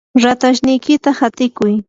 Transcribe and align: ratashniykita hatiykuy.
ratashniykita 0.23 1.09
hatiykuy. 1.19 1.71